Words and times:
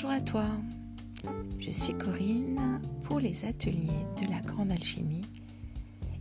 Bonjour 0.00 0.10
à 0.12 0.20
toi, 0.20 0.46
je 1.58 1.70
suis 1.70 1.92
Corinne 1.92 2.80
pour 3.02 3.18
les 3.18 3.44
ateliers 3.44 4.06
de 4.22 4.30
la 4.30 4.40
grande 4.42 4.70
alchimie 4.70 5.24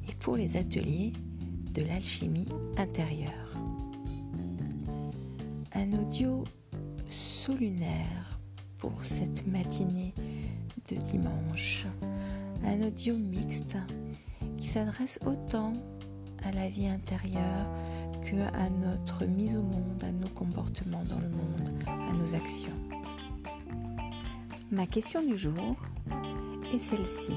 et 0.10 0.16
pour 0.16 0.36
les 0.36 0.58
ateliers 0.58 1.14
de 1.76 1.84
l'alchimie 1.84 2.50
intérieure. 2.76 3.54
Un 5.76 5.94
audio 5.94 6.44
solunaire 7.08 8.40
pour 8.80 9.06
cette 9.06 9.46
matinée 9.46 10.16
de 10.90 10.96
dimanche, 10.96 11.86
un 12.64 12.82
audio 12.82 13.16
mixte 13.16 13.78
qui 14.58 14.66
s'adresse 14.66 15.20
autant 15.24 15.74
à 16.44 16.52
la 16.52 16.68
vie 16.68 16.88
intérieure 16.88 17.68
que 18.24 18.38
à 18.58 18.72
notre 18.72 19.26
mise 19.26 19.56
au 19.56 19.62
monde, 19.62 20.04
à 20.04 20.12
nos 20.12 20.30
comportements 20.30 21.06
dans 21.08 21.20
le 21.20 21.30
monde, 21.30 21.70
à 21.86 22.14
nos 22.14 22.34
actions. 22.34 22.77
Ma 24.70 24.86
question 24.86 25.24
du 25.24 25.38
jour 25.38 25.78
est 26.74 26.78
celle-ci. 26.78 27.34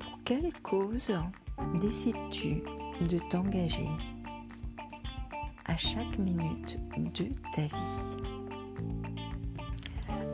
Pour 0.00 0.20
quelle 0.24 0.50
cause 0.62 1.12
décides-tu 1.80 2.62
de 3.10 3.18
t'engager 3.28 3.88
à 5.66 5.76
chaque 5.76 6.18
minute 6.18 6.78
de 6.96 7.26
ta 7.54 7.62
vie? 7.62 8.16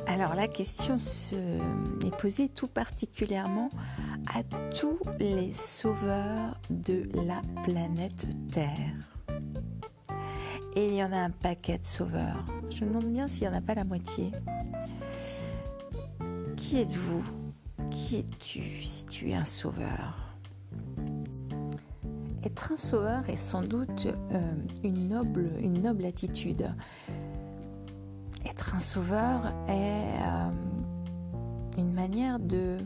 Alors 0.06 0.36
la 0.36 0.46
question 0.46 0.96
se 0.96 1.34
est 1.34 2.16
posée 2.16 2.48
tout 2.48 2.68
particulièrement 2.68 3.70
à 4.32 4.44
tous 4.70 5.00
les 5.18 5.52
sauveurs 5.52 6.60
de 6.70 7.08
la 7.26 7.42
planète 7.64 8.28
Terre. 8.52 9.18
Et 10.76 10.86
il 10.86 10.94
y 10.94 11.02
en 11.02 11.12
a 11.12 11.18
un 11.18 11.30
paquet 11.30 11.78
de 11.78 11.86
sauveurs. 11.86 12.46
Je 12.70 12.84
me 12.84 12.90
demande 12.90 13.12
bien 13.12 13.26
s'il 13.26 13.48
n'y 13.48 13.54
en 13.54 13.58
a 13.58 13.60
pas 13.60 13.74
la 13.74 13.84
moitié. 13.84 14.30
Qui 16.68 16.80
êtes-vous? 16.80 17.24
Qui 17.90 18.16
es-tu 18.16 18.82
si 18.82 19.06
tu 19.06 19.30
es 19.30 19.34
un 19.34 19.46
sauveur? 19.46 20.36
Être 22.44 22.72
un 22.72 22.76
sauveur 22.76 23.26
est 23.30 23.38
sans 23.38 23.62
doute 23.62 24.08
euh, 24.32 24.52
une, 24.84 25.08
noble, 25.08 25.50
une 25.62 25.80
noble 25.80 26.04
attitude. 26.04 26.70
Être 28.44 28.74
un 28.74 28.80
sauveur 28.80 29.46
est 29.66 30.20
euh, 30.20 30.50
une 31.78 31.94
manière 31.94 32.38
de 32.38 32.76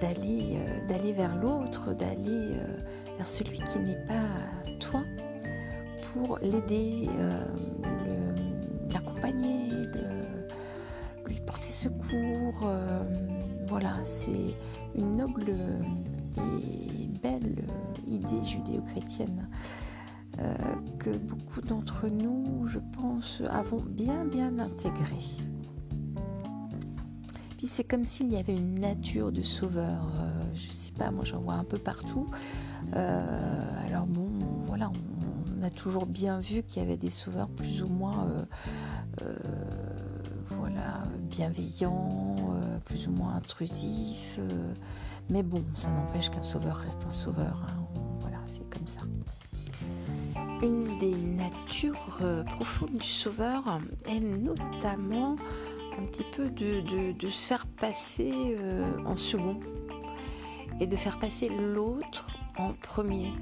d'aller 0.00 0.56
euh, 0.56 0.86
d'aller 0.86 1.12
vers 1.12 1.36
l'autre, 1.36 1.92
d'aller 1.92 2.52
vers 3.18 3.26
celui 3.26 3.58
qui 3.58 3.78
n'est 3.78 4.06
pas 4.06 4.24
toi, 4.80 5.02
pour 6.14 6.38
l'aider, 6.38 7.10
l'accompagner, 8.90 9.72
porter 11.46 11.64
secours. 11.64 11.91
Euh, 12.14 13.02
voilà, 13.66 13.94
c'est 14.04 14.54
une 14.94 15.16
noble 15.16 15.54
et 16.36 17.08
belle 17.22 17.64
idée 18.06 18.44
judéo-chrétienne 18.44 19.48
euh, 20.38 20.54
que 20.98 21.10
beaucoup 21.10 21.60
d'entre 21.62 22.08
nous, 22.08 22.66
je 22.66 22.78
pense, 23.00 23.42
avons 23.48 23.80
bien 23.80 24.24
bien 24.24 24.58
intégrée. 24.58 25.48
Puis 27.56 27.66
c'est 27.66 27.84
comme 27.84 28.04
s'il 28.04 28.30
y 28.30 28.36
avait 28.36 28.56
une 28.56 28.80
nature 28.80 29.32
de 29.32 29.42
sauveur. 29.42 30.10
Euh, 30.16 30.30
je 30.54 30.70
sais 30.70 30.92
pas, 30.92 31.10
moi 31.10 31.24
j'en 31.24 31.40
vois 31.40 31.54
un 31.54 31.64
peu 31.64 31.78
partout. 31.78 32.26
alors 32.92 34.06
bon, 34.06 34.28
voilà, 34.66 34.90
on, 34.90 35.62
a 35.62 35.70
toujours 35.70 36.06
bien 36.06 36.40
vu 36.40 36.64
qu'il 36.64 36.82
y 36.82 36.84
avait 36.84 36.96
des 36.96 37.10
sauveurs 37.10 37.48
plus 37.48 37.82
ou 37.82 37.86
moins 37.86 38.26
bienveillant, 41.32 42.36
euh, 42.54 42.78
plus 42.84 43.08
ou 43.08 43.12
moins 43.12 43.34
intrusif. 43.34 44.36
Euh, 44.38 44.74
mais 45.30 45.42
bon, 45.42 45.64
ça 45.72 45.90
n'empêche 45.90 46.30
qu'un 46.30 46.42
sauveur 46.42 46.76
reste 46.76 47.06
un 47.06 47.10
sauveur. 47.10 47.62
Hein. 47.66 47.86
Voilà, 48.20 48.38
c'est 48.44 48.68
comme 48.68 48.86
ça. 48.86 49.04
Une 50.62 50.98
des 50.98 51.14
natures 51.14 52.18
euh, 52.20 52.44
profondes 52.44 52.98
du 52.98 53.06
sauveur 53.06 53.80
est 54.06 54.20
notamment 54.20 55.36
un 55.98 56.04
petit 56.04 56.24
peu 56.36 56.50
de, 56.50 57.28
se 57.28 57.46
faire 57.46 57.66
passer 57.66 58.56
en 59.04 59.16
second 59.16 59.60
et 60.80 60.86
de 60.86 60.96
faire 60.96 61.18
passer 61.18 61.48
l'autre 61.48 62.26
en 62.56 62.72
premier. 62.72 63.32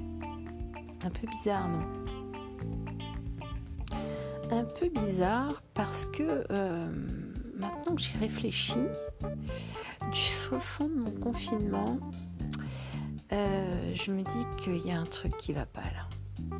Un 1.03 1.09
peu 1.09 1.27
bizarre, 1.27 1.67
non? 1.67 1.85
Un 4.51 4.65
peu 4.65 4.89
bizarre 4.89 5.61
parce 5.73 6.05
que 6.05 6.43
maintenant 7.61 7.95
que 7.95 8.01
j'y 8.01 8.17
réfléchis, 8.17 8.87
du 10.11 10.19
fond 10.59 10.89
de 10.89 10.95
mon 10.95 11.11
confinement, 11.11 11.97
euh, 13.31 13.93
je 13.95 14.11
me 14.11 14.23
dis 14.23 14.45
qu'il 14.57 14.85
y 14.85 14.91
a 14.91 14.99
un 14.99 15.05
truc 15.05 15.37
qui 15.37 15.53
va 15.53 15.65
pas 15.65 15.81
là. 15.81 16.57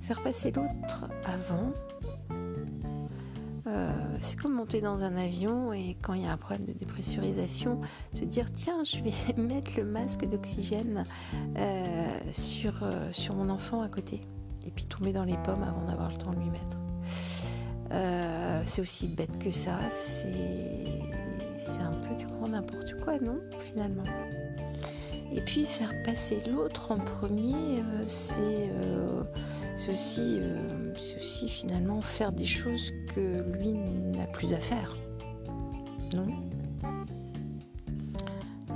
Faire 0.00 0.22
passer 0.22 0.52
l'autre 0.52 1.06
avant, 1.24 1.72
euh, 3.66 3.90
c'est 4.18 4.38
comme 4.38 4.52
monter 4.52 4.82
dans 4.82 5.02
un 5.02 5.16
avion 5.16 5.72
et 5.72 5.96
quand 6.02 6.12
il 6.12 6.24
y 6.24 6.26
a 6.26 6.32
un 6.32 6.36
problème 6.36 6.66
de 6.66 6.72
dépressurisation, 6.72 7.80
se 8.12 8.24
dire 8.24 8.52
tiens, 8.52 8.84
je 8.84 8.98
vais 9.02 9.42
mettre 9.42 9.72
le 9.78 9.84
masque 9.84 10.26
d'oxygène 10.26 11.06
sur, 12.32 12.86
sur 13.12 13.34
mon 13.34 13.48
enfant 13.48 13.80
à 13.80 13.88
côté 13.88 14.20
et 14.66 14.70
puis 14.70 14.84
tomber 14.84 15.12
dans 15.12 15.24
les 15.24 15.36
pommes 15.38 15.62
avant 15.62 15.86
d'avoir 15.86 16.10
le 16.10 16.16
temps 16.16 16.32
de 16.32 16.40
lui 16.40 16.50
mettre. 16.50 16.83
Euh, 17.94 18.62
c'est 18.66 18.80
aussi 18.80 19.06
bête 19.06 19.38
que 19.38 19.50
ça, 19.50 19.78
c'est, 19.88 21.80
un 21.80 21.92
peu 21.92 22.14
du 22.16 22.26
grand 22.26 22.48
n'importe 22.48 22.94
quoi, 23.00 23.18
non, 23.20 23.40
finalement. 23.60 24.02
Et 25.32 25.40
puis 25.40 25.64
faire 25.64 25.92
passer 26.04 26.40
l'autre 26.48 26.90
en 26.90 26.98
premier, 26.98 27.54
euh, 27.54 28.04
c'est, 28.06 28.68
euh, 28.72 29.22
c'est 29.76 29.90
aussi 29.90 31.48
finalement 31.48 32.00
faire 32.00 32.32
des 32.32 32.46
choses 32.46 32.90
que 33.14 33.42
lui 33.58 33.72
n'a 33.72 34.26
plus 34.26 34.52
à 34.52 34.60
faire. 34.60 34.96
Non? 36.14 36.26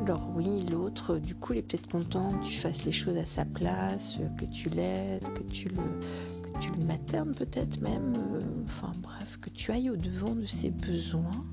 Alors 0.09 0.31
oui, 0.35 0.65
l'autre, 0.71 1.19
du 1.19 1.35
coup, 1.35 1.53
il 1.53 1.59
est 1.59 1.63
peut-être 1.63 1.91
content 1.91 2.31
que 2.39 2.47
tu 2.47 2.55
fasses 2.55 2.87
les 2.87 2.93
choses 2.93 3.19
à 3.19 3.27
sa 3.27 3.45
place, 3.45 4.19
que 4.39 4.47
tu 4.47 4.71
l'aides, 4.71 5.23
que 5.35 5.43
tu 5.43 5.69
le, 5.69 6.83
maternes 6.83 7.35
peut-être 7.35 7.79
même, 7.83 8.15
euh, 8.17 8.41
enfin 8.65 8.91
bref, 9.03 9.39
que 9.39 9.51
tu 9.51 9.71
ailles 9.71 9.91
au-devant 9.91 10.35
de 10.35 10.47
ses 10.47 10.71
besoins. 10.71 11.45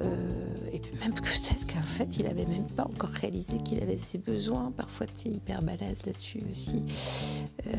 Euh, 0.00 0.70
et 0.72 0.80
puis 0.80 0.98
même 0.98 1.14
peut-être 1.14 1.72
qu'en 1.72 1.82
fait, 1.82 2.16
il 2.16 2.24
n'avait 2.24 2.46
même 2.46 2.66
pas 2.66 2.82
encore 2.82 3.10
réalisé 3.10 3.58
qu'il 3.58 3.80
avait 3.80 3.98
ses 3.98 4.18
besoins. 4.18 4.72
Parfois, 4.72 5.06
tu 5.06 5.28
es 5.28 5.30
hyper 5.30 5.62
balèze 5.62 6.04
là-dessus 6.04 6.42
aussi. 6.50 6.82
Euh, 7.68 7.76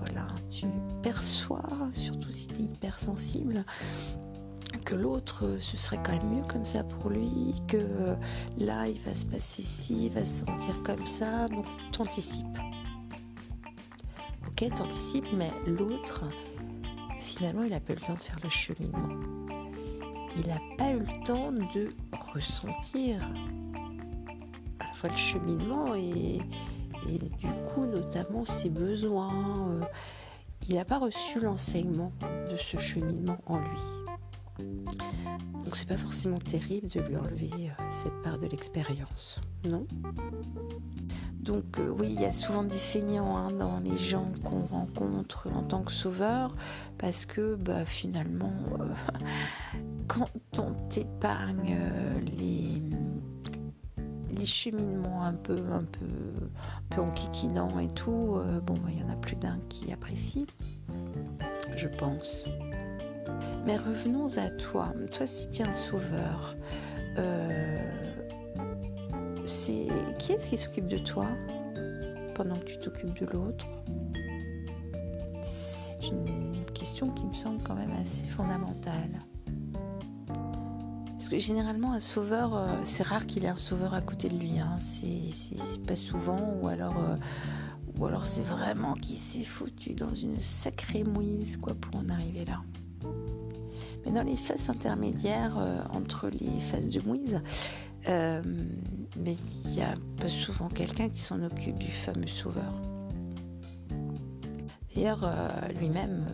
voilà, 0.00 0.26
tu 0.50 0.66
perçois, 1.04 1.62
surtout 1.92 2.32
si 2.32 2.48
tu 2.48 2.62
es 2.62 2.64
hyper 2.64 2.98
sensible, 2.98 3.64
l'autre, 4.94 5.44
euh, 5.44 5.58
ce 5.60 5.76
serait 5.76 5.98
quand 6.02 6.12
même 6.12 6.36
mieux 6.36 6.44
comme 6.44 6.64
ça 6.64 6.84
pour 6.84 7.10
lui, 7.10 7.54
que 7.68 7.76
euh, 7.76 8.14
là, 8.58 8.86
il 8.88 8.98
va 9.00 9.14
se 9.14 9.26
passer 9.26 9.62
ci, 9.62 10.06
il 10.06 10.12
va 10.12 10.24
se 10.24 10.44
sentir 10.44 10.82
comme 10.82 11.06
ça, 11.06 11.48
donc 11.48 11.66
t'anticipes. 11.92 12.58
Ok, 14.48 14.68
t'anticipes, 14.74 15.32
mais 15.34 15.50
l'autre, 15.66 16.24
finalement, 17.20 17.62
il 17.62 17.70
n'a 17.70 17.80
pas 17.80 17.92
eu 17.92 17.96
le 17.96 18.02
temps 18.02 18.14
de 18.14 18.22
faire 18.22 18.38
le 18.42 18.48
cheminement. 18.48 19.08
Il 20.36 20.46
n'a 20.46 20.60
pas 20.78 20.90
eu 20.92 21.00
le 21.00 21.24
temps 21.24 21.52
de 21.52 21.92
ressentir 22.32 23.20
à 24.80 24.86
la 24.86 24.92
fois 24.92 25.10
le 25.10 25.16
cheminement 25.16 25.94
et, 25.94 26.40
et 27.08 27.18
du 27.18 27.48
coup, 27.74 27.86
notamment 27.86 28.44
ses 28.44 28.70
besoins. 28.70 29.68
Euh, 29.70 29.84
il 30.68 30.76
n'a 30.76 30.84
pas 30.84 30.98
reçu 30.98 31.40
l'enseignement 31.40 32.12
de 32.50 32.56
ce 32.56 32.78
cheminement 32.78 33.38
en 33.46 33.58
lui. 33.58 34.09
Donc 35.70 35.76
c'est 35.76 35.86
pas 35.86 35.96
forcément 35.96 36.38
terrible 36.38 36.88
de 36.88 37.00
lui 37.00 37.16
enlever 37.16 37.50
euh, 37.54 37.82
cette 37.90 38.22
part 38.22 38.38
de 38.38 38.46
l'expérience, 38.48 39.40
non? 39.64 39.86
Donc 41.38 41.78
euh, 41.78 41.94
oui, 41.96 42.08
il 42.12 42.20
y 42.20 42.24
a 42.24 42.32
souvent 42.32 42.64
des 42.64 42.76
feignants 42.76 43.36
hein, 43.36 43.52
dans 43.52 43.78
les 43.78 43.96
gens 43.96 44.32
qu'on 44.42 44.62
rencontre 44.62 45.48
en 45.54 45.62
tant 45.62 45.82
que 45.82 45.92
sauveur, 45.92 46.54
parce 46.98 47.24
que 47.24 47.54
bah, 47.54 47.84
finalement, 47.84 48.52
euh, 48.80 48.84
quand 50.08 50.30
on 50.58 50.72
t'épargne 50.88 51.78
les, 52.36 52.82
cheminements 54.44 55.22
un 55.22 55.34
peu, 55.34 55.58
un 55.70 55.84
peu, 55.84 56.06
un 56.06 56.96
peu 56.96 57.00
enquiquinants 57.02 57.78
et 57.78 57.88
tout, 57.88 58.40
bon, 58.66 58.74
il 58.88 58.98
y 58.98 59.04
en 59.04 59.10
a 59.10 59.16
plus 59.16 59.36
d'un 59.36 59.60
qui 59.68 59.92
apprécie, 59.92 60.46
je 61.76 61.86
pense. 61.86 62.44
Mais 63.64 63.76
revenons 63.76 64.26
à 64.38 64.50
toi. 64.50 64.92
Toi, 65.12 65.26
si 65.26 65.50
tu 65.50 65.62
es 65.62 65.66
un 65.66 65.72
sauveur, 65.72 66.56
euh, 67.18 67.78
c'est 69.46 69.88
qui 70.18 70.32
est-ce 70.32 70.48
qui 70.48 70.56
s'occupe 70.56 70.86
de 70.86 70.98
toi 70.98 71.26
pendant 72.34 72.56
que 72.56 72.64
tu 72.64 72.78
t'occupes 72.78 73.18
de 73.20 73.26
l'autre? 73.26 73.66
C'est 75.42 76.08
une 76.08 76.64
question 76.72 77.10
qui 77.10 77.26
me 77.26 77.34
semble 77.34 77.62
quand 77.62 77.74
même 77.74 77.92
assez 78.00 78.24
fondamentale. 78.26 79.20
Parce 81.12 81.28
que 81.28 81.38
généralement, 81.38 81.92
un 81.92 82.00
sauveur, 82.00 82.56
euh, 82.56 82.66
c'est 82.82 83.02
rare 83.02 83.26
qu'il 83.26 83.44
ait 83.44 83.48
un 83.48 83.56
sauveur 83.56 83.92
à 83.92 84.00
côté 84.00 84.28
de 84.30 84.36
lui. 84.38 84.58
Hein. 84.58 84.76
C'est 84.78 85.82
pas 85.86 85.96
souvent, 85.96 86.54
ou 86.60 86.68
alors, 86.68 86.96
euh, 86.96 87.16
ou 87.98 88.06
alors 88.06 88.24
c'est 88.24 88.42
vraiment 88.42 88.94
qu'il 88.94 89.18
s'est 89.18 89.44
foutu 89.44 89.92
dans 89.92 90.14
une 90.14 90.40
sacrée 90.40 91.04
mouise 91.04 91.58
quoi, 91.58 91.74
pour 91.74 92.00
en 92.00 92.08
arriver 92.08 92.46
là. 92.46 92.62
Mais 94.04 94.12
dans 94.12 94.22
les 94.22 94.36
phases 94.36 94.70
intermédiaires 94.70 95.56
euh, 95.58 95.80
entre 95.90 96.28
les 96.28 96.60
phases 96.60 96.88
de 96.88 97.00
mouise, 97.00 97.40
mais 98.06 99.36
il 99.64 99.74
y 99.74 99.82
a 99.82 99.94
pas 100.18 100.28
souvent 100.28 100.68
quelqu'un 100.68 101.08
qui 101.08 101.20
s'en 101.20 101.42
occupe 101.42 101.78
du 101.78 101.92
fameux 101.92 102.26
sauveur. 102.26 102.72
D'ailleurs, 104.94 105.30
lui-même 105.78 106.24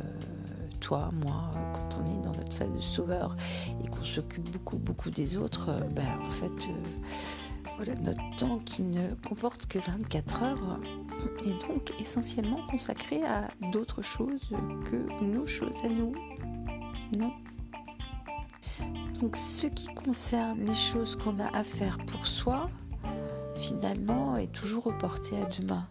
toi, 0.86 1.08
moi, 1.24 1.50
quand 1.72 1.98
on 2.00 2.06
est 2.06 2.22
dans 2.22 2.30
notre 2.32 2.52
phase 2.52 2.72
de 2.72 2.80
sauveur 2.80 3.34
et 3.82 3.88
qu'on 3.88 4.04
s'occupe 4.04 4.48
beaucoup, 4.50 4.76
beaucoup 4.76 5.10
des 5.10 5.36
autres, 5.36 5.70
euh, 5.70 5.80
ben, 5.80 6.06
en 6.20 6.30
fait, 6.30 6.68
euh, 6.68 7.94
notre 8.02 8.36
temps 8.36 8.60
qui 8.60 8.84
ne 8.84 9.14
comporte 9.28 9.66
que 9.66 9.80
24 9.80 10.42
heures 10.44 10.80
est 11.44 11.68
donc 11.68 11.92
essentiellement 11.98 12.60
consacré 12.70 13.24
à 13.24 13.48
d'autres 13.72 14.02
choses 14.02 14.50
que 14.88 15.24
nos 15.24 15.46
choses 15.46 15.74
à 15.82 15.88
nous. 15.88 16.14
Non? 17.18 17.32
Donc 19.20 19.36
ce 19.36 19.66
qui 19.66 19.86
concerne 19.86 20.64
les 20.64 20.74
choses 20.74 21.16
qu'on 21.16 21.38
a 21.38 21.48
à 21.56 21.62
faire 21.62 21.98
pour 22.06 22.26
soi, 22.26 22.68
finalement, 23.54 24.36
est 24.36 24.52
toujours 24.52 24.84
reporté 24.84 25.36
à 25.40 25.46
demain. 25.46 25.88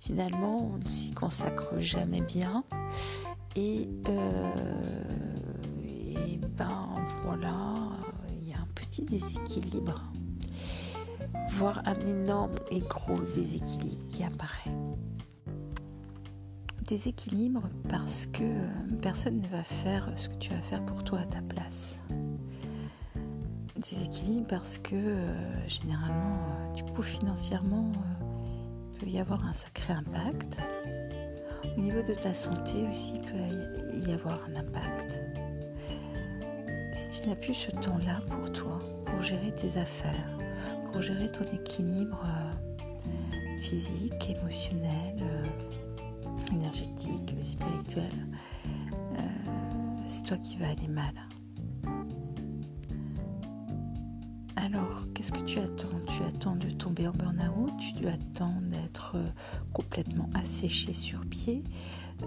Finalement, 0.00 0.70
on 0.74 0.78
ne 0.78 0.84
s'y 0.84 1.12
consacre 1.12 1.78
jamais 1.78 2.20
bien. 2.20 2.64
Et, 3.56 3.88
euh, 4.08 5.04
et 5.84 6.38
ben 6.38 6.88
voilà, 7.24 7.74
il 8.30 8.50
y 8.50 8.52
a 8.52 8.58
un 8.58 8.68
petit 8.74 9.02
déséquilibre, 9.02 10.02
voire 11.50 11.80
un 11.86 11.98
énorme 12.06 12.56
et 12.70 12.80
gros 12.80 13.20
déséquilibre 13.34 14.06
qui 14.08 14.24
apparaît. 14.24 14.74
Déséquilibre 16.82 17.62
parce 17.88 18.26
que 18.26 18.44
personne 19.00 19.40
ne 19.40 19.48
va 19.48 19.62
faire 19.62 20.10
ce 20.16 20.28
que 20.28 20.36
tu 20.36 20.50
vas 20.50 20.60
faire 20.62 20.84
pour 20.84 21.02
toi 21.04 21.20
à 21.20 21.26
ta 21.26 21.40
place. 21.40 21.96
Déséquilibre 23.90 24.46
parce 24.48 24.78
que 24.78 24.94
euh, 24.94 25.68
généralement, 25.68 26.72
du 26.74 26.82
coup 26.84 27.02
financièrement, 27.02 27.92
euh, 27.94 28.24
il 28.92 28.98
peut 28.98 29.06
y 29.06 29.18
avoir 29.18 29.44
un 29.46 29.52
sacré 29.52 29.92
impact. 29.92 30.58
Au 31.76 31.80
niveau 31.80 32.02
de 32.02 32.14
ta 32.14 32.32
santé 32.32 32.86
aussi, 32.88 33.14
il 33.16 33.20
peut 33.20 34.10
y 34.10 34.12
avoir 34.12 34.38
un 34.48 34.56
impact. 34.56 35.20
Si 36.94 37.22
tu 37.22 37.28
n'as 37.28 37.34
plus 37.34 37.54
ce 37.54 37.72
temps-là 37.72 38.20
pour 38.30 38.52
toi, 38.52 38.78
pour 39.04 39.20
gérer 39.20 39.52
tes 39.52 39.78
affaires, 39.78 40.38
pour 40.92 41.02
gérer 41.02 41.30
ton 41.32 41.44
équilibre 41.52 42.22
euh, 42.24 43.60
physique, 43.60 44.30
émotionnel, 44.30 45.16
euh, 45.20 46.54
énergétique, 46.54 47.34
spirituel, 47.42 48.12
euh, 49.18 49.20
c'est 50.06 50.22
toi 50.22 50.36
qui 50.36 50.56
vas 50.56 50.68
aller 50.68 50.86
mal. 50.88 51.14
Alors, 54.74 55.04
qu'est-ce 55.14 55.30
que 55.30 55.38
tu 55.44 55.60
attends? 55.60 56.00
Tu 56.08 56.24
attends 56.24 56.56
de 56.56 56.68
tomber 56.68 57.06
en 57.06 57.12
burn-out 57.12 57.72
Tu 57.96 58.08
attends 58.08 58.56
d'être 58.62 59.12
euh, 59.14 59.24
complètement 59.72 60.28
asséché 60.34 60.92
sur 60.92 61.20
pied. 61.26 61.62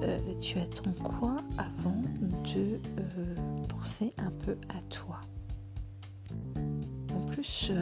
Euh, 0.02 0.18
Tu 0.40 0.58
attends 0.58 0.94
quoi 1.04 1.42
avant 1.58 2.02
de 2.56 2.80
euh, 3.00 3.36
penser 3.68 4.14
un 4.18 4.32
peu 4.32 4.56
à 4.70 4.80
toi? 4.90 5.20
En 7.14 7.20
plus, 7.26 7.74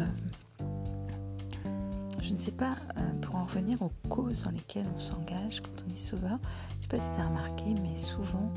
je 2.23 2.31
ne 2.31 2.37
sais 2.37 2.51
pas, 2.51 2.75
pour 3.21 3.35
en 3.35 3.43
revenir 3.43 3.83
aux 3.83 3.91
causes 4.09 4.45
dans 4.45 4.51
lesquelles 4.51 4.87
on 4.95 4.99
s'engage 4.99 5.61
quand 5.61 5.83
on 5.87 5.93
est 5.93 5.97
sauveur, 5.97 6.39
je 6.71 6.77
ne 6.77 6.81
sais 6.81 6.87
pas 6.87 6.99
si 6.99 7.13
tu 7.13 7.21
as 7.21 7.27
remarqué, 7.27 7.65
mais 7.83 7.95
souvent, 7.95 8.51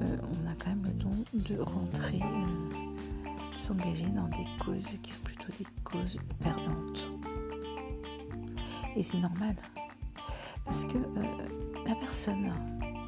on 0.00 0.46
a 0.50 0.54
quand 0.58 0.70
même 0.70 0.84
le 0.84 0.92
don 0.92 1.24
de 1.34 1.60
rentrer 1.60 2.22
s'engager 3.58 4.08
dans 4.08 4.28
des 4.28 4.46
causes 4.64 4.98
qui 5.02 5.10
sont 5.10 5.20
plutôt 5.20 5.52
des 5.58 5.66
causes 5.84 6.18
perdantes. 6.40 7.10
Et 8.96 9.02
c'est 9.02 9.18
normal. 9.18 9.56
Parce 10.64 10.84
que 10.84 10.96
euh, 10.96 11.82
la 11.86 11.94
personne 11.96 12.52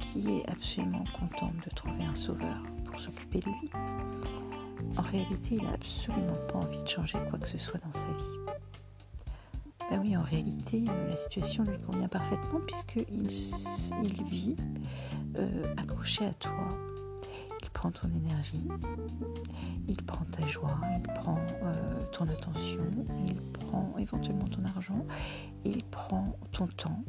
qui 0.00 0.38
est 0.38 0.50
absolument 0.50 1.04
contente 1.18 1.54
de 1.64 1.74
trouver 1.74 2.04
un 2.04 2.14
sauveur 2.14 2.62
pour 2.84 3.00
s'occuper 3.00 3.40
de 3.40 3.46
lui, 3.46 3.70
en 4.96 5.02
réalité, 5.02 5.56
il 5.56 5.64
n'a 5.64 5.72
absolument 5.72 6.36
pas 6.48 6.58
envie 6.58 6.82
de 6.82 6.88
changer 6.88 7.18
quoi 7.30 7.38
que 7.38 7.48
ce 7.48 7.58
soit 7.58 7.80
dans 7.80 7.92
sa 7.92 8.06
vie. 8.08 8.38
Ben 9.90 10.00
oui, 10.02 10.16
en 10.16 10.22
réalité, 10.22 10.84
la 11.08 11.16
situation 11.16 11.64
lui 11.64 11.78
convient 11.78 12.08
parfaitement 12.08 12.60
puisqu'il 12.60 13.26
il 14.02 14.24
vit 14.24 14.56
euh, 15.36 15.74
accroché 15.78 16.26
à 16.26 16.34
toi, 16.34 16.76
prend 17.78 17.92
ton 17.92 18.10
énergie, 18.12 18.66
il 19.86 20.02
prend 20.02 20.24
ta 20.24 20.44
joie, 20.44 20.76
il 20.96 21.12
prend 21.12 21.38
euh, 21.62 22.04
ton 22.10 22.28
attention, 22.28 22.82
il 23.24 23.40
prend 23.40 23.94
éventuellement 23.98 24.46
ton 24.46 24.64
argent, 24.64 25.06
il 25.64 25.84
prend 25.84 26.36
ton 26.50 26.66
temps, 26.66 27.04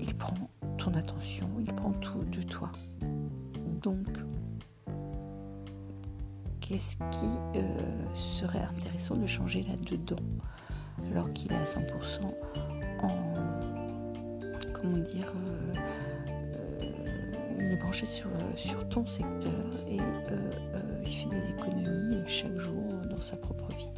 il 0.00 0.12
prend 0.16 0.34
ton 0.76 0.92
attention, 0.94 1.48
il 1.60 1.72
prend 1.72 1.92
tout 1.92 2.24
de 2.24 2.42
toi. 2.42 2.72
Donc, 3.80 4.08
qu'est-ce 6.58 6.96
qui 6.96 7.30
euh, 7.54 8.14
serait 8.14 8.62
intéressant 8.62 9.14
de 9.14 9.26
changer 9.26 9.62
là-dedans 9.62 10.16
alors 11.12 11.32
qu'il 11.32 11.52
est 11.52 11.56
à 11.56 11.62
100% 11.62 12.24
en, 13.02 13.34
comment 14.72 14.98
dire, 14.98 15.32
euh, 15.46 15.74
il 17.72 17.78
est 17.78 17.82
branché 17.82 18.04
sur, 18.04 18.26
euh, 18.26 18.54
sur 18.54 18.86
ton 18.88 19.06
secteur 19.06 19.52
et 19.88 19.98
euh, 19.98 20.50
euh, 20.74 21.02
il 21.06 21.10
fait 21.10 21.30
des 21.30 21.50
économies 21.52 22.22
chaque 22.26 22.56
jour 22.58 22.84
dans 23.08 23.20
sa 23.20 23.36
propre 23.36 23.68
vie. 23.74 23.92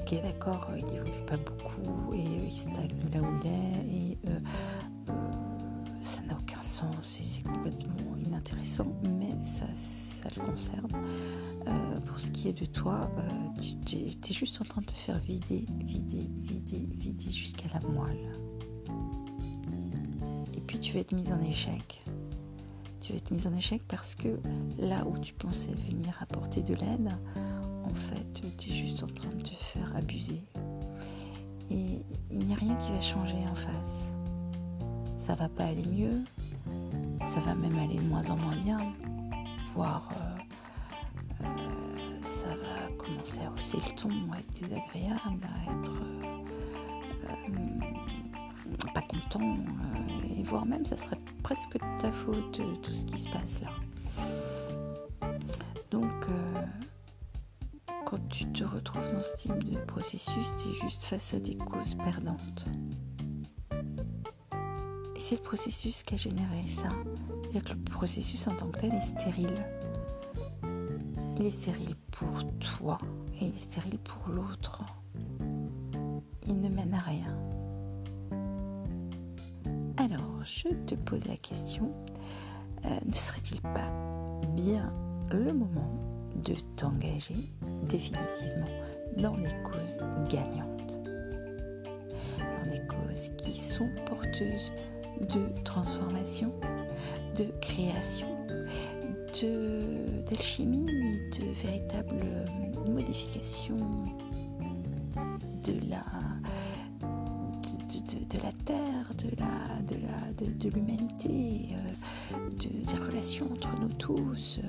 Ok, 0.00 0.20
d'accord, 0.22 0.68
il 0.76 0.84
n'évolue 0.86 1.24
pas 1.24 1.36
beaucoup 1.36 2.12
et 2.12 2.46
il 2.48 2.54
stagne 2.54 2.90
là 3.12 3.20
où 3.20 3.38
il 3.44 3.46
est 3.46 3.96
et 3.96 4.18
ça 6.00 6.22
n'a 6.22 6.34
aucun 6.34 6.60
sens 6.60 7.20
et 7.20 7.22
c'est 7.22 7.44
complètement 7.44 8.16
inintéressant, 8.18 8.92
mais 9.04 9.32
ça, 9.44 9.66
ça 9.76 10.28
le 10.36 10.42
concerne. 10.42 10.88
pour 12.06 12.18
ce 12.18 12.30
qui 12.32 12.48
est 12.48 12.60
de 12.60 12.66
toi, 12.66 13.08
tu 13.86 13.96
es, 13.96 14.32
juste 14.32 14.60
en 14.60 14.64
train 14.64 14.80
de 14.80 14.86
te 14.86 14.92
faire 14.92 15.18
vider, 15.18 15.64
vider, 15.84 16.28
vider, 16.40 16.88
vider 16.98 17.30
jusqu'à 17.30 17.68
la 17.72 17.88
moelle. 17.88 18.32
Et 20.54 20.60
puis 20.60 20.80
tu 20.80 20.92
vas 20.92 21.00
être 21.00 21.12
mise 21.12 21.32
en 21.32 21.40
échec 21.40 22.02
tu 23.02 23.12
vas 23.12 23.18
être 23.18 23.32
mise 23.32 23.46
en 23.48 23.54
échec 23.54 23.82
parce 23.88 24.14
que 24.14 24.28
là 24.78 25.04
où 25.04 25.18
tu 25.18 25.34
pensais 25.34 25.72
venir 25.72 26.16
apporter 26.20 26.62
de 26.62 26.74
l'aide, 26.74 27.10
en 27.84 27.94
fait, 27.94 28.42
tu 28.58 28.70
es 28.70 28.74
juste 28.74 29.02
en 29.02 29.08
train 29.08 29.28
de 29.28 29.42
te 29.42 29.54
faire 29.54 29.94
abuser. 29.96 30.40
Et 31.70 32.02
il 32.30 32.38
n'y 32.38 32.52
a 32.52 32.56
rien 32.56 32.74
qui 32.76 32.92
va 32.92 33.00
changer 33.00 33.44
en 33.50 33.54
face. 33.56 34.12
Ça 35.18 35.34
va 35.34 35.48
pas 35.48 35.64
aller 35.64 35.84
mieux, 35.84 36.22
ça 37.22 37.40
va 37.40 37.54
même 37.54 37.76
aller 37.78 37.96
de 37.96 38.02
moins 38.02 38.28
en 38.30 38.36
moins 38.36 38.56
bien, 38.56 38.94
voire 39.74 40.08
euh, 40.12 41.44
euh, 41.44 42.18
ça 42.22 42.48
va 42.48 42.88
commencer 42.96 43.40
à 43.40 43.50
hausser 43.50 43.78
le 43.78 43.94
ton, 43.96 44.10
à 44.32 44.38
être 44.38 44.52
désagréable, 44.52 45.44
à 45.44 45.72
être 45.72 45.92
euh, 45.92 46.31
content, 49.12 49.56
et 50.36 50.42
voire 50.42 50.66
même 50.66 50.84
ça 50.84 50.96
serait 50.96 51.18
presque 51.42 51.74
de 51.74 52.00
ta 52.00 52.10
faute 52.12 52.60
euh, 52.60 52.76
tout 52.76 52.92
ce 52.92 53.04
qui 53.04 53.18
se 53.18 53.28
passe 53.28 53.60
là. 53.60 53.70
Donc, 55.90 56.10
euh, 56.28 56.62
quand 58.06 58.28
tu 58.28 58.46
te 58.52 58.64
retrouves 58.64 59.12
dans 59.12 59.20
ce 59.20 59.36
type 59.36 59.64
de 59.64 59.78
processus, 59.84 60.54
tu 60.56 60.70
es 60.70 60.80
juste 60.80 61.04
face 61.04 61.34
à 61.34 61.38
des 61.38 61.56
causes 61.56 61.94
perdantes. 61.96 62.66
Et 65.14 65.20
c'est 65.20 65.36
le 65.36 65.42
processus 65.42 66.02
qui 66.02 66.14
a 66.14 66.16
généré 66.16 66.66
ça. 66.66 66.88
C'est-à-dire 67.42 67.64
que 67.64 67.72
le 67.72 67.84
processus 67.84 68.46
en 68.48 68.54
tant 68.54 68.68
que 68.68 68.80
tel 68.80 68.94
est 68.94 69.00
stérile. 69.00 69.66
Il 71.36 71.46
est 71.46 71.50
stérile 71.50 71.96
pour 72.10 72.42
toi 72.58 72.98
et 73.40 73.46
il 73.46 73.54
est 73.54 73.58
stérile 73.58 73.98
pour 73.98 74.32
l'autre. 74.32 74.82
Il 76.46 76.58
ne 76.60 76.68
mène 76.68 76.94
à 76.94 77.00
rien. 77.00 77.51
Je 80.44 80.68
te 80.86 80.94
pose 80.96 81.24
la 81.26 81.36
question, 81.36 81.92
euh, 82.84 82.88
ne 83.06 83.14
serait-il 83.14 83.60
pas 83.60 83.90
bien 84.56 84.92
le 85.30 85.52
moment 85.52 85.92
de 86.44 86.54
t'engager 86.76 87.36
définitivement 87.88 88.66
dans 89.16 89.36
les 89.36 89.54
causes 89.62 89.98
gagnantes? 90.28 90.98
Dans 92.38 92.70
des 92.70 92.80
causes 92.88 93.30
qui 93.38 93.54
sont 93.56 93.88
porteuses 94.06 94.72
de 95.20 95.62
transformation, 95.62 96.52
de 97.36 97.44
création, 97.60 98.26
d'alchimie, 100.28 100.86
de, 100.86 101.52
véritable 101.62 102.46
modification 102.90 103.76
de 105.64 105.88
la, 105.88 106.02
de, 108.32 108.38
la 108.42 108.52
terre, 108.52 109.14
de 109.18 109.28
la 109.38 109.82
de 109.82 109.96
la 110.06 110.32
de, 110.38 110.68
l'humanité, 110.70 111.68
euh, 111.72 112.38
des 112.58 112.98
relations 112.98 113.50
entre 113.52 113.78
nous 113.78 113.92
tous, 113.94 114.58
euh, 114.58 114.62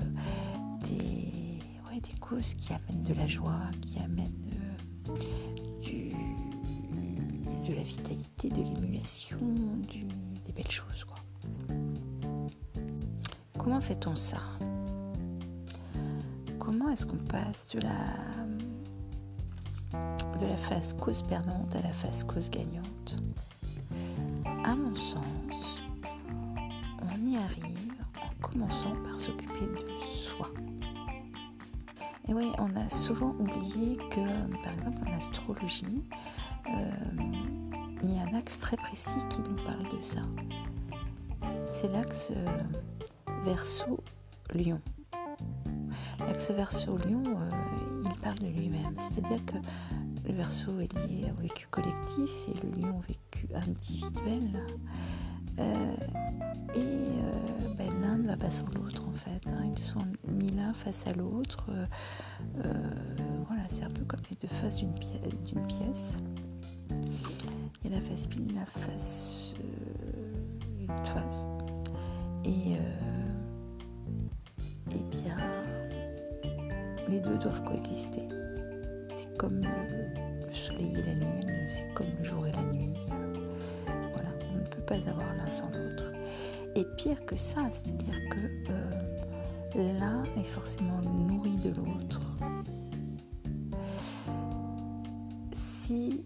des, 0.82 1.62
causes 2.20 2.54
qui 2.56 2.74
amènent 2.74 3.04
de 3.04 3.14
la 3.14 3.28
joie, 3.28 3.70
qui 3.82 4.00
amènent 4.00 4.52
euh, 4.54 6.12
de 7.68 7.74
la 7.74 7.82
vitalité, 7.82 8.50
de 8.50 8.62
l'émulation, 8.62 9.38
des 10.46 10.52
belles 10.52 10.72
choses. 10.72 11.06
Quoi. 11.06 11.18
Comment 13.58 13.80
fait-on 13.82 14.16
ça? 14.16 14.42
Comment 16.60 16.90
est-ce 16.90 17.06
qu'on 17.06 17.18
passe 17.18 17.70
de 17.70 17.80
la, 17.82 18.16
de 20.40 20.46
la 20.46 20.58
phase 20.58 20.94
cause 20.94 21.22
perdante 21.24 21.76
à 21.76 21.82
la 21.82 21.94
phase 21.94 22.24
cause 22.24 22.50
gagnante? 22.50 22.93
À 24.64 24.76
mon 24.76 24.96
sens, 24.96 25.84
on 27.02 27.26
y 27.26 27.36
arrive 27.36 27.94
en 28.22 28.48
commençant 28.48 28.96
par 29.04 29.20
s'occuper 29.20 29.66
de 29.66 30.06
soi. 30.06 30.50
Et 32.30 32.34
oui, 32.34 32.52
on 32.60 32.74
a 32.78 32.88
souvent 32.88 33.36
oublié 33.40 33.98
que, 34.10 34.64
par 34.64 34.74
exemple, 34.74 35.00
en 35.06 35.14
astrologie, 35.18 36.04
euh, 36.70 36.92
il 38.04 38.16
y 38.16 38.20
a 38.20 38.24
un 38.24 38.36
axe 38.36 38.60
très 38.60 38.78
précis 38.78 39.20
qui 39.30 39.42
nous 39.42 39.62
parle 39.66 39.84
de 39.98 40.02
ça. 40.02 40.22
C'est 41.70 41.92
l'axe 41.92 42.32
euh, 42.36 42.64
verso-lion. 43.44 44.80
L'axe 46.20 46.52
verso-lion, 46.52 47.24
euh, 47.26 48.02
il 48.06 48.22
parle 48.22 48.40
de 48.40 48.48
lui-même. 48.48 48.96
C'est-à-dire 48.98 49.44
que 49.46 49.58
le 50.26 50.34
verso 50.34 50.80
est 50.80 50.94
lié 51.06 51.32
au 51.38 51.42
vécu 51.42 51.68
collectif 51.68 52.32
et 52.48 52.66
le 52.66 52.82
lion 52.82 52.98
au 52.98 53.02
vécu 53.02 53.33
individuel. 53.54 54.66
et 55.58 56.82
ben, 57.78 58.02
l'un 58.02 58.18
ne 58.18 58.28
va 58.28 58.38
pas 58.38 58.52
sans 58.52 58.66
l'autre 58.76 59.08
en 59.08 59.14
fait. 59.14 59.48
Hein. 59.48 59.66
Ils 59.72 59.80
sont 59.80 60.06
mis 60.28 60.48
l'un 60.50 60.74
face 60.74 61.08
à 61.08 61.14
l'autre. 61.14 61.70
voilà, 63.48 63.64
c'est 63.68 63.84
un 63.84 63.90
peu 63.90 64.04
comme 64.06 64.22
les 64.30 64.38
deux 64.38 64.54
faces 64.54 64.78
d'une 64.78 64.94
pièce. 65.68 66.22
Il 67.84 67.92
y 67.92 67.94
a 67.94 67.96
la 67.98 68.02
face 68.02 68.28
pile, 68.28 68.54
la 68.56 68.66
face. 68.66 69.54
Euh, 69.60 70.88
face. 71.04 71.48
Et. 72.46 72.76
Euh, 72.76 73.04
et 74.92 75.04
bien. 75.10 75.38
Les 77.10 77.20
deux 77.20 77.38
doivent 77.38 77.64
coexister. 77.64 78.28
C'est 79.18 79.38
comme 79.38 79.62
le 79.62 80.54
soleil 80.54 80.96
et 80.98 81.02
la 81.04 81.14
lune, 81.14 81.68
c'est 81.70 81.94
comme 81.94 82.08
le 82.18 82.24
jour 82.24 82.43
pas 84.86 84.96
avoir 85.10 85.34
l'un 85.36 85.50
sans 85.50 85.70
l'autre. 85.70 86.06
Et 86.76 86.86
pire 86.98 87.24
que 87.26 87.36
ça, 87.36 87.62
c'est-à-dire 87.72 88.16
que 88.30 88.72
euh, 88.72 90.00
l'un 90.00 90.24
est 90.38 90.44
forcément 90.44 91.02
nourri 91.02 91.58
de 91.58 91.70
l'autre. 91.70 92.22
Si 95.54 96.24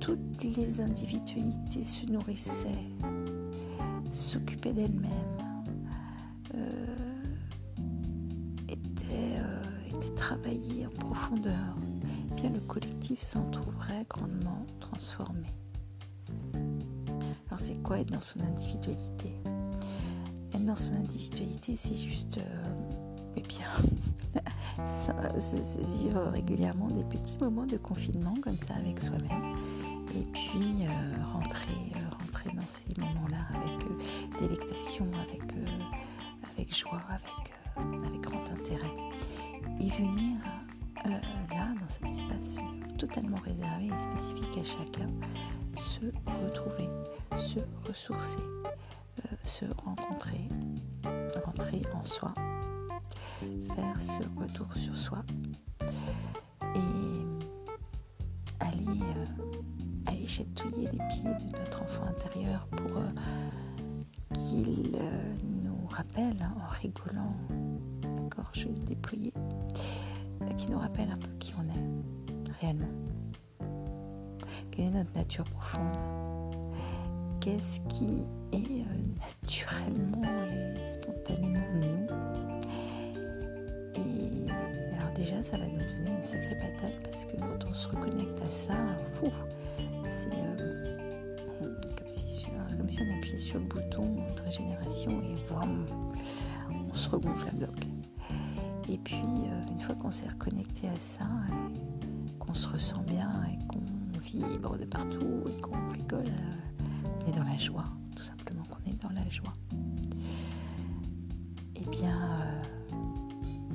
toutes 0.00 0.42
les 0.42 0.80
individualités 0.80 1.84
se 1.84 2.06
nourrissaient, 2.06 2.68
s'occupaient 4.10 4.72
d'elles-mêmes, 4.72 5.64
euh, 6.54 6.86
étaient, 8.68 9.38
euh, 9.38 9.62
travaillées 10.14 10.86
en 10.86 10.90
profondeur, 10.90 11.76
eh 12.30 12.34
bien 12.34 12.50
le 12.50 12.60
collectif 12.60 13.18
s'en 13.18 13.44
trouverait 13.46 14.04
grandement 14.08 14.64
transformé. 14.80 15.48
Alors 17.84 17.92
c'est 17.92 17.96
quoi 17.96 17.98
être 17.98 18.12
dans 18.12 18.20
son 18.20 18.40
individualité 18.40 19.32
Être 20.54 20.64
dans 20.64 20.76
son 20.76 20.94
individualité, 20.94 21.76
c'est 21.76 21.96
juste, 21.96 22.38
euh, 22.38 22.42
eh 23.36 23.42
bien, 23.42 23.66
vivre 26.02 26.22
régulièrement 26.30 26.88
des 26.88 27.04
petits 27.04 27.36
moments 27.38 27.66
de 27.66 27.76
confinement 27.76 28.34
comme 28.42 28.56
ça 28.66 28.74
avec 28.74 29.00
soi-même 29.00 29.56
et 30.14 30.22
puis 30.32 30.86
euh, 30.86 31.24
rentrer, 31.24 31.92
euh, 31.96 32.16
rentrer 32.18 32.50
dans 32.54 32.66
ces 32.68 33.00
moments-là 33.00 33.46
avec 33.54 34.48
délectation, 34.48 35.06
avec, 35.28 35.42
avec 36.54 36.74
joie, 36.74 37.02
avec, 37.10 38.06
avec 38.06 38.20
grand 38.22 38.50
intérêt. 38.50 38.96
Et 39.80 39.88
venir 39.90 40.38
là, 41.04 41.20
dans 41.80 41.88
cet 41.88 42.10
espace 42.10 42.58
totalement 42.98 43.38
réservé 43.38 43.88
et 43.88 43.98
spécifique 43.98 44.58
à 44.58 44.64
chacun, 44.64 45.10
se 45.76 46.06
retrouver, 46.44 46.88
se 47.36 47.60
ressourcer, 47.88 48.38
se 49.44 49.64
rencontrer, 49.84 50.48
rentrer 51.44 51.82
en 51.92 52.04
soi, 52.04 52.34
faire 53.74 54.00
ce 54.00 54.22
retour 54.38 54.72
sur 54.74 54.96
soi 54.96 55.24
et 56.74 56.78
aller 58.60 58.94
chatouiller 60.26 60.88
les 60.90 60.98
pieds 61.08 61.34
de 61.40 61.58
notre 61.58 61.82
enfant 61.82 62.04
intérieur 62.04 62.66
pour 62.68 62.96
euh, 62.98 63.10
qu'il 64.32 64.96
euh, 64.96 65.34
nous 65.62 65.86
rappelle, 65.86 66.36
hein, 66.40 66.54
en 66.64 66.68
rigolant, 66.68 67.36
d'accord, 68.00 68.50
je 68.52 68.64
vais 68.64 68.74
le 68.74 68.80
déployer, 68.80 69.32
euh, 70.42 70.50
qui 70.56 70.70
nous 70.70 70.78
rappelle 70.78 71.10
un 71.10 71.18
peu 71.18 71.30
qui 71.38 71.52
on 71.58 71.68
est 71.68 72.54
réellement. 72.60 73.03
Quelle 74.74 74.86
est 74.86 74.90
notre 74.90 75.14
nature 75.14 75.44
profonde? 75.44 75.96
Qu'est-ce 77.40 77.78
qui 77.82 78.24
est 78.52 78.84
naturellement 79.20 80.44
et 80.50 80.84
spontanément 80.84 81.60
nous? 81.74 82.06
Et 83.94 84.50
alors 84.98 85.12
déjà, 85.14 85.40
ça 85.44 85.58
va 85.58 85.64
nous 85.64 85.78
donner 85.78 86.18
une 86.18 86.24
sacrée 86.24 86.58
patate 86.58 87.00
parce 87.04 87.24
que 87.24 87.36
quand 87.36 87.68
on 87.70 87.72
se 87.72 87.88
reconnecte 87.88 88.42
à 88.42 88.50
ça, 88.50 88.74
c'est 90.04 90.32
euh, 90.32 90.98
comme, 91.96 92.08
si 92.12 93.00
on 93.00 93.16
appuyait 93.16 93.38
sur 93.38 93.60
le 93.60 93.66
bouton 93.66 94.16
de 94.34 94.42
régénération 94.42 95.22
et 95.22 95.36
on 95.52 96.94
se 96.94 97.08
regonfle 97.10 97.46
à 97.46 97.52
bloc. 97.52 97.86
Et 98.88 98.98
puis, 98.98 99.22
euh, 99.22 99.70
une 99.70 99.78
fois 99.78 99.94
qu'on 99.94 100.10
s'est 100.10 100.28
reconnecté 100.28 100.88
à 100.88 100.98
ça, 100.98 101.26
qu'on 102.40 102.54
se 102.54 102.68
ressent 102.68 103.02
bien 103.06 103.30
et 103.52 103.66
qu'on 103.68 103.93
vibre 104.24 104.76
de 104.78 104.84
partout 104.84 105.44
et 105.48 105.60
qu'on 105.60 105.92
rigole, 105.92 106.26
euh, 106.26 107.08
on 107.22 107.28
est 107.28 107.36
dans 107.36 107.44
la 107.44 107.58
joie, 107.58 107.86
tout 108.16 108.22
simplement 108.22 108.62
qu'on 108.64 108.90
est 108.90 109.02
dans 109.02 109.10
la 109.10 109.28
joie. 109.28 109.54
Et 111.76 111.88
bien, 111.90 112.38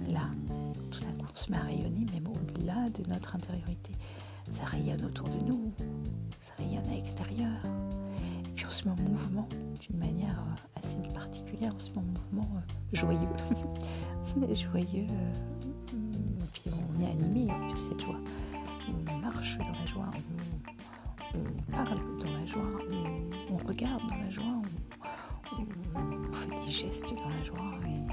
là, 0.09 0.21
tout 0.91 1.01
d'un 1.01 1.11
coup, 1.13 1.27
on 1.31 1.35
se 1.35 1.51
met 1.51 1.57
à 1.57 1.63
rayonner, 1.63 2.05
même 2.13 2.27
au-delà 2.27 2.89
de 2.89 3.07
notre 3.09 3.35
intériorité 3.35 3.93
ça 4.51 4.65
rayonne 4.65 5.05
autour 5.05 5.27
de 5.29 5.37
nous, 5.45 5.71
ça 6.39 6.53
rayonne 6.57 6.87
à 6.89 6.93
l'extérieur. 6.95 7.57
Et 8.45 8.51
puis 8.55 8.65
on 8.67 8.71
se 8.71 8.85
met 8.85 8.91
en 8.91 9.09
mouvement 9.09 9.47
d'une 9.79 9.97
manière 9.97 10.39
euh, 10.39 10.79
assez 10.79 10.97
particulière, 11.13 11.73
on 11.75 11.79
se 11.79 11.91
met 11.91 11.97
en 11.97 12.01
mouvement 12.01 12.49
euh, 12.55 12.95
joyeux. 12.95 13.19
on 14.37 14.41
est 14.43 14.55
joyeux, 14.55 15.05
et 15.05 15.93
euh, 15.93 16.45
puis 16.53 16.63
on 16.67 17.03
est 17.03 17.11
animé 17.11 17.47
de 17.71 17.77
cette 17.77 17.99
joie. 18.01 18.19
On 19.07 19.17
marche 19.17 19.57
dans 19.57 19.71
la 19.71 19.85
joie, 19.85 20.11
on, 21.35 21.71
parle 21.71 21.99
dans 22.17 22.31
la 22.31 22.45
joie, 22.45 22.61
on, 23.49 23.57
regarde 23.67 24.07
dans 24.07 24.15
la 24.17 24.29
joie, 24.29 24.61
on, 25.53 26.33
fait 26.33 26.65
des 26.65 26.71
gestes 26.71 27.13
dans 27.13 27.29
la 27.29 27.43
joie 27.43 27.79
et 27.85 28.09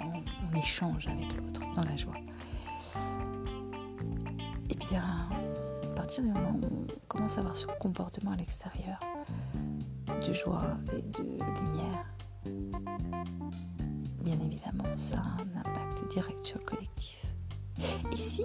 on 0.00 0.56
échange 0.56 1.06
avec 1.08 1.36
l'autre 1.36 1.60
dans 1.74 1.84
la 1.84 1.96
joie. 1.96 2.14
Et 4.70 4.74
bien, 4.76 5.28
à 5.82 5.94
partir 5.94 6.24
du 6.24 6.30
moment 6.30 6.58
où 6.62 6.66
on 6.66 7.06
commence 7.08 7.36
à 7.36 7.40
avoir 7.40 7.56
ce 7.56 7.66
comportement 7.80 8.32
à 8.32 8.36
l'extérieur, 8.36 9.00
de 10.26 10.32
joie 10.32 10.76
et 10.96 11.02
de 11.02 11.22
lumière, 11.22 12.06
bien 14.20 14.38
évidemment, 14.40 14.96
ça 14.96 15.16
a 15.18 15.42
un 15.42 15.60
impact 15.60 16.10
direct 16.10 16.46
sur 16.46 16.58
le 16.58 16.64
collectif. 16.64 17.26
Et 18.12 18.16
si 18.16 18.44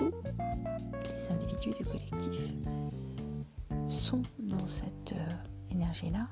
les 0.00 1.32
individus 1.32 1.70
du 1.78 1.84
collectif 1.84 2.54
sont 3.88 4.22
dans 4.38 4.66
cette 4.66 5.12
euh, 5.12 5.72
énergie-là, 5.72 6.28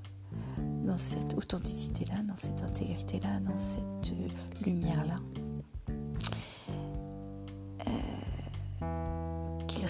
dans 0.85 0.97
cette 0.97 1.35
authenticité-là, 1.37 2.23
dans 2.23 2.37
cette 2.37 2.63
intégrité-là, 2.63 3.41
dans 3.41 3.59
cette 3.59 4.13
euh, 4.13 4.29
lumière-là, 4.65 5.17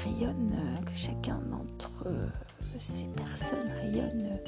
rayonne, 0.05 0.53
euh, 0.55 0.85
que 0.85 0.95
chacun 0.95 1.41
d'entre 1.51 2.07
ces 2.79 3.07
personnes 3.17 3.71
rayonnent 3.81 4.39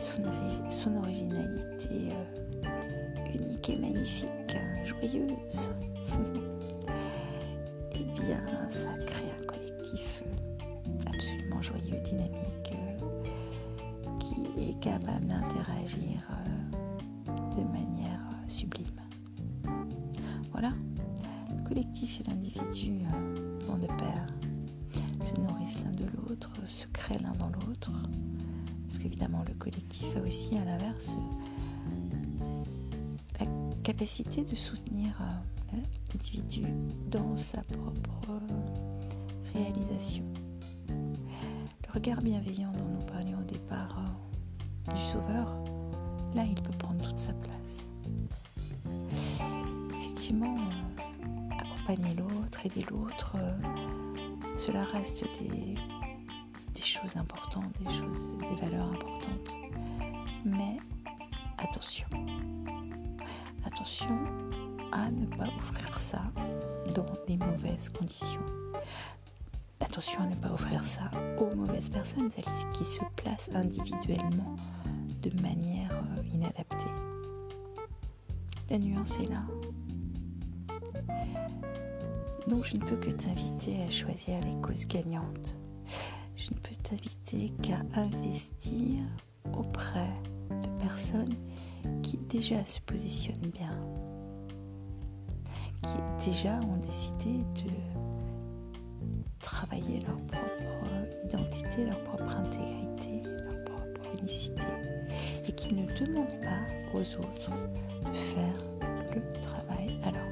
son, 0.00 0.22
son 0.70 0.96
originalité 0.96 2.12
unique 3.34 3.68
et 3.68 3.76
magnifique, 3.76 4.56
joyeuse, 4.84 5.70
ça 8.68 8.88
crée 9.06 9.30
un 9.30 9.44
collectif 9.46 10.22
absolument 11.06 11.62
joyeux, 11.62 12.00
dynamique, 12.04 12.74
qui 14.20 14.70
est 14.70 14.78
capable 14.80 15.26
d'interagir 15.26 16.20
de 17.26 17.62
manière 17.62 18.20
sublime. 18.48 19.00
Voilà, 20.52 20.72
le 21.56 21.62
collectif 21.68 22.20
et 22.20 22.24
l'individu 22.30 23.00
vont 23.66 23.78
de 23.78 23.86
pair 23.86 24.26
se 25.20 25.34
nourrissent 25.40 25.82
l'un 25.84 25.90
de 25.92 26.04
l'autre, 26.16 26.50
se 26.66 26.86
créent 26.92 27.18
l'un 27.18 27.32
dans 27.32 27.48
l'autre. 27.48 27.90
Parce 28.86 28.98
qu'évidemment, 28.98 29.42
le 29.46 29.54
collectif 29.54 30.16
a 30.16 30.20
aussi, 30.20 30.56
à 30.56 30.64
l'inverse, 30.64 31.16
la 33.40 33.46
capacité 33.82 34.44
de 34.44 34.54
soutenir 34.54 35.20
euh, 35.76 35.80
l'individu 36.12 36.62
dans 37.10 37.36
sa 37.36 37.60
propre 37.62 38.40
réalisation. 39.54 40.24
Le 40.88 41.92
regard 41.92 42.20
bienveillant 42.20 42.72
dont 42.72 42.88
nous 42.98 43.06
parlions 43.06 43.38
au 43.38 43.44
départ 43.44 43.98
euh, 43.98 44.94
du 44.94 45.00
Sauveur, 45.00 45.54
là, 46.34 46.44
il 46.48 46.60
peut 46.60 46.76
prendre 46.78 47.04
toute 47.04 47.18
sa 47.18 47.32
place. 47.32 47.84
Effectivement, 49.98 50.56
euh, 50.56 51.54
accompagner 51.58 52.14
l'autre, 52.14 52.64
aider 52.66 52.84
l'autre, 52.90 53.36
cela 54.56 54.84
reste 54.84 55.24
des, 55.38 55.74
choses 56.80 57.16
importantes, 57.16 57.72
des 57.80 57.90
choses, 57.92 58.38
des 58.38 58.60
valeurs 58.60 58.92
importantes. 58.92 59.50
Mais 60.44 60.76
attention, 61.58 62.06
attention 63.64 64.45
à 64.96 65.10
ne 65.10 65.26
pas 65.26 65.48
offrir 65.58 65.98
ça 65.98 66.22
dans 66.94 67.06
les 67.28 67.36
mauvaises 67.36 67.88
conditions. 67.90 68.44
Attention 69.80 70.20
à 70.22 70.26
ne 70.26 70.36
pas 70.36 70.52
offrir 70.52 70.82
ça 70.82 71.10
aux 71.38 71.54
mauvaises 71.54 71.90
personnes, 71.90 72.30
celles 72.30 72.72
qui 72.72 72.84
se 72.84 73.00
placent 73.16 73.50
individuellement 73.54 74.56
de 75.22 75.30
manière 75.42 75.92
euh, 75.92 76.22
inadaptée. 76.34 76.90
La 78.70 78.78
nuance 78.78 79.18
est 79.20 79.30
là. 79.30 79.42
Donc 82.48 82.64
je 82.64 82.76
ne 82.76 82.80
peux 82.80 82.96
que 82.96 83.10
t'inviter 83.10 83.82
à 83.82 83.90
choisir 83.90 84.40
les 84.40 84.60
causes 84.60 84.86
gagnantes. 84.86 85.58
Je 86.36 86.50
ne 86.52 86.58
peux 86.58 86.74
t'inviter 86.76 87.52
qu'à 87.62 87.80
investir 88.00 89.02
auprès 89.52 90.10
de 90.50 90.68
personnes 90.82 91.34
qui 92.02 92.16
déjà 92.18 92.64
se 92.64 92.80
positionnent 92.80 93.50
bien, 93.52 93.78
qui 95.86 96.30
déjà 96.30 96.58
ont 96.60 96.76
décidé 96.84 97.44
de 97.54 97.70
travailler 99.38 100.00
leur 100.00 100.18
propre 100.26 100.88
identité, 101.24 101.84
leur 101.84 101.98
propre 102.04 102.36
intégrité, 102.36 103.22
leur 103.24 103.64
propre 103.64 104.20
unicité, 104.20 104.62
et 105.46 105.52
qui 105.52 105.74
ne 105.74 105.86
demandent 105.98 106.40
pas 106.42 106.98
aux 106.98 107.16
autres 107.18 107.50
de 108.04 108.16
faire 108.16 108.62
le 109.14 109.40
travail 109.40 109.90
à 110.04 110.10
leur 110.10 110.26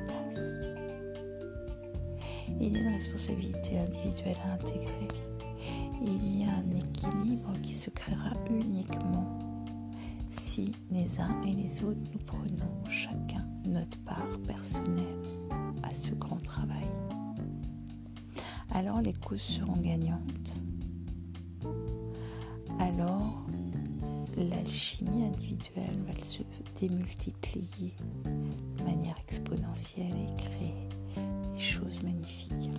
il 2.60 2.72
y 2.72 2.76
a 2.76 2.80
une 2.80 2.94
responsabilité 2.94 3.78
individuelle 3.78 4.36
à 4.44 4.54
intégrer. 4.54 5.08
Il 6.02 6.40
y 6.40 6.44
a 6.44 6.50
un 6.50 6.70
équilibre 6.76 7.52
qui 7.62 7.72
se 7.72 7.90
créera 7.90 8.32
uniquement 8.48 8.63
si 10.54 10.70
les 10.92 11.20
uns 11.20 11.42
et 11.42 11.52
les 11.52 11.82
autres 11.82 12.04
nous 12.12 12.20
prenons 12.26 12.88
chacun 12.88 13.44
notre 13.66 13.98
part 14.04 14.38
personnelle 14.46 15.18
à 15.82 15.92
ce 15.92 16.14
grand 16.14 16.40
travail. 16.40 16.86
Alors 18.70 19.00
les 19.02 19.14
causes 19.14 19.40
seront 19.40 19.78
gagnantes. 19.78 20.60
Alors 22.78 23.44
l'alchimie 24.36 25.24
individuelle 25.24 25.98
va 26.06 26.24
se 26.24 26.44
démultiplier 26.80 27.92
de 28.78 28.84
manière 28.84 29.16
exponentielle 29.26 30.14
et 30.14 30.36
créer 30.36 31.58
choses 31.58 32.00
magnifiques. 32.04 32.70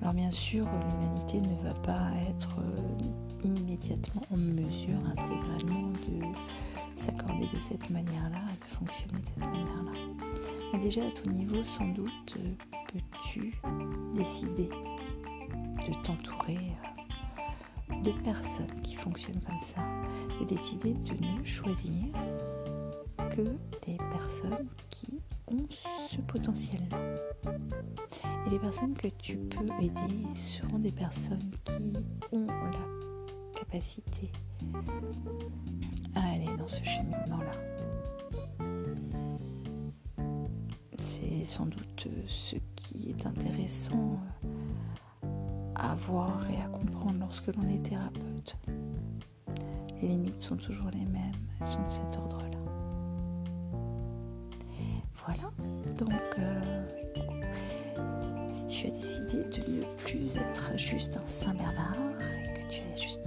Alors 0.00 0.14
bien 0.14 0.30
sûr, 0.30 0.66
l'humanité 0.66 1.40
ne 1.40 1.54
va 1.62 1.74
pas 1.74 2.10
être 2.30 2.56
euh, 2.58 3.44
immédiatement 3.44 4.22
en 4.32 4.36
mesure 4.36 4.98
intégralement 5.10 5.90
de 5.90 6.24
s'accorder 6.96 7.48
de 7.52 7.58
cette 7.58 7.90
manière-là, 7.90 8.40
de 8.60 8.74
fonctionner 8.74 9.20
de 9.20 9.26
cette 9.26 9.38
manière-là. 9.38 9.92
Mais 10.72 10.78
déjà 10.78 11.02
à 11.06 11.10
ton 11.10 11.30
niveau, 11.30 11.62
sans 11.62 11.88
doute, 11.88 12.38
peux-tu 12.92 13.54
décider 14.14 14.70
de 15.86 16.02
t'entourer 16.02 16.58
euh, 17.90 18.00
de 18.02 18.12
personnes 18.22 18.80
qui 18.82 18.94
fonctionnent 18.94 19.40
comme 19.46 19.60
ça, 19.60 19.82
de 20.40 20.46
décider 20.46 20.94
de 20.94 21.12
ne 21.12 21.44
choisir 21.44 22.06
que 23.30 23.42
des 23.86 23.98
personnes 24.10 24.66
qui 24.88 25.20
ce 26.08 26.16
potentiel-là? 26.22 27.29
Les 28.50 28.58
personnes 28.58 28.94
que 28.94 29.06
tu 29.06 29.36
peux 29.36 29.64
aider 29.80 30.26
seront 30.34 30.80
des 30.80 30.90
personnes 30.90 31.52
qui 31.64 31.92
ont 32.32 32.46
la 32.46 33.54
capacité 33.54 34.32
à 36.16 36.32
aller 36.32 36.48
dans 36.58 36.66
ce 36.66 36.82
cheminement-là. 36.82 37.52
C'est 40.98 41.44
sans 41.44 41.66
doute 41.66 42.08
ce 42.26 42.56
qui 42.74 43.10
est 43.10 43.24
intéressant 43.24 44.18
à 45.76 45.94
voir 45.94 46.40
et 46.50 46.60
à 46.60 46.66
comprendre 46.68 47.20
lorsque 47.20 47.54
l'on 47.54 47.68
est 47.68 47.82
thérapeute. 47.88 48.56
Les 50.02 50.08
limites 50.08 50.42
sont 50.42 50.56
toujours 50.56 50.90
les 50.90 51.06
mêmes, 51.06 51.32
elles 51.60 51.66
sont 51.68 51.84
de 51.84 51.90
cet 51.90 52.16
ordre-là. 52.16 52.58
Voilà. 55.24 55.52
Donc, 55.98 56.10
euh, 56.38 56.99
si 58.60 58.66
tu 58.66 58.86
as 58.86 58.90
décidé 58.90 59.44
de 59.44 59.70
ne 59.70 59.84
plus 60.04 60.36
être 60.36 60.76
juste 60.76 61.16
un 61.16 61.26
Saint 61.26 61.54
Bernard 61.54 61.96
et 62.20 62.60
que 62.60 62.72
tu 62.72 62.82
as 62.92 63.00
juste 63.00 63.19